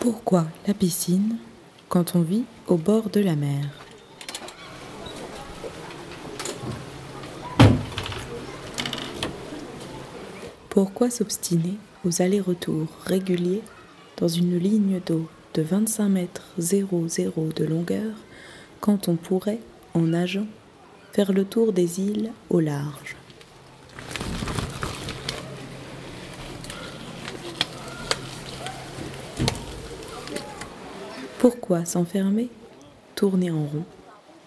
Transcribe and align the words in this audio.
Pourquoi 0.00 0.46
la 0.66 0.72
piscine 0.72 1.36
quand 1.90 2.16
on 2.16 2.22
vit 2.22 2.44
au 2.68 2.78
bord 2.78 3.10
de 3.10 3.20
la 3.20 3.36
mer? 3.36 3.68
Pourquoi 10.70 11.10
s'obstiner 11.10 11.76
aux 12.06 12.22
allers-retours 12.22 12.88
réguliers 13.04 13.60
dans 14.16 14.28
une 14.28 14.56
ligne 14.56 15.02
d'eau 15.04 15.28
de 15.52 15.60
25 15.60 16.08
mètres 16.08 16.48
00 16.58 17.52
de 17.54 17.64
longueur 17.66 18.14
quand 18.80 19.08
on 19.08 19.16
pourrait, 19.16 19.60
en 19.92 20.00
nageant, 20.00 20.46
faire 21.12 21.34
le 21.34 21.44
tour 21.44 21.74
des 21.74 22.00
îles 22.00 22.32
au 22.48 22.60
large? 22.60 23.19
Pourquoi 31.40 31.86
s'enfermer, 31.86 32.50
tourner 33.14 33.50
en 33.50 33.60
rond, 33.60 33.84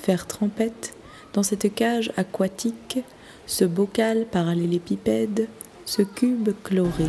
faire 0.00 0.26
trempette 0.26 0.92
dans 1.32 1.44
cette 1.44 1.72
cage 1.72 2.10
aquatique, 2.16 2.98
ce 3.46 3.64
bocal 3.64 4.26
parallélépipède, 4.28 5.46
ce 5.84 6.02
cube 6.02 6.48
chloré? 6.64 7.06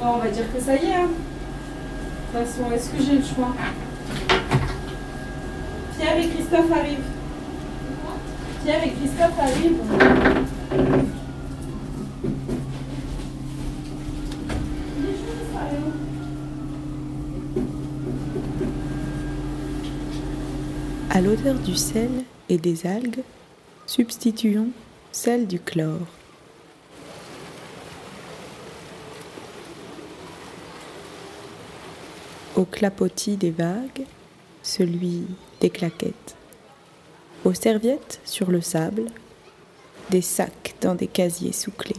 On 0.00 0.18
va 0.18 0.28
dire 0.28 0.52
que 0.52 0.60
ça 0.60 0.74
y 0.74 0.86
est. 0.86 0.94
Hein. 0.96 1.06
De 2.34 2.38
toute 2.40 2.48
façon, 2.48 2.72
est-ce 2.72 2.90
que 2.90 3.00
j'ai 3.00 3.18
le 3.18 3.22
choix? 3.22 3.54
Pierre 5.96 6.18
et 6.18 6.28
Christophe 6.30 6.72
arrivent. 6.72 6.98
Pierre 8.64 8.84
et 8.84 8.90
Christophe 8.90 9.38
arrivent. 9.38 11.11
À 21.10 21.20
l'odeur 21.20 21.56
du 21.56 21.76
sel 21.76 22.10
et 22.48 22.56
des 22.56 22.86
algues, 22.86 23.22
substituons 23.86 24.68
celle 25.12 25.46
du 25.46 25.60
chlore. 25.60 26.06
Au 32.56 32.64
clapotis 32.64 33.36
des 33.36 33.50
vagues, 33.50 34.06
celui 34.62 35.26
des 35.60 35.70
claquettes. 35.70 36.36
Aux 37.44 37.54
serviettes 37.54 38.20
sur 38.24 38.50
le 38.50 38.60
sable, 38.60 39.06
des 40.10 40.22
sacs 40.22 40.74
dans 40.80 40.94
des 40.94 41.08
casiers 41.08 41.52
sous 41.52 41.72
clés. 41.72 41.96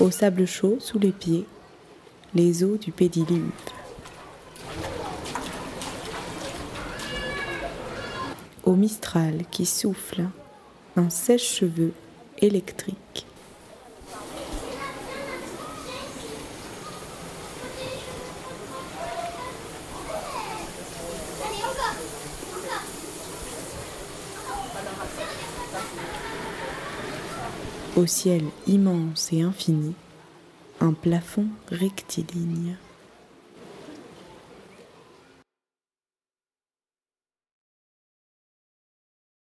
Au 0.00 0.10
sable 0.10 0.46
chaud 0.46 0.76
sous 0.78 0.98
les 0.98 1.12
pieds, 1.12 1.46
les 2.34 2.64
eaux 2.64 2.76
du 2.76 2.92
pédiluve. 2.92 3.50
Au 8.64 8.74
mistral 8.74 9.44
qui 9.50 9.64
souffle, 9.64 10.24
un 10.96 11.08
sèche-cheveux 11.08 11.92
électrique. 12.38 13.26
Au 27.96 28.06
ciel 28.06 28.42
immense 28.66 29.32
et 29.32 29.40
infini, 29.40 29.94
un 30.80 30.92
plafond 30.92 31.46
rectiligne. 31.70 32.76